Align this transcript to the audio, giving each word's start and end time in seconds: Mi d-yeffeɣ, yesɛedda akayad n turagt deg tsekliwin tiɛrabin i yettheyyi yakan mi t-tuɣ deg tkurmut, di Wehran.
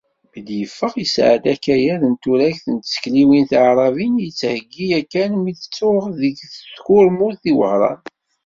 Mi 0.31 0.41
d-yeffeɣ, 0.47 0.93
yesɛedda 0.97 1.49
akayad 1.55 2.01
n 2.07 2.13
turagt 2.23 2.63
deg 2.71 2.83
tsekliwin 2.83 3.43
tiɛrabin 3.49 4.13
i 4.17 4.23
yettheyyi 4.25 4.85
yakan 4.91 5.31
mi 5.37 5.51
t-tuɣ 5.59 6.03
deg 6.21 6.35
tkurmut, 6.77 7.37
di 7.43 7.53
Wehran. 7.59 7.99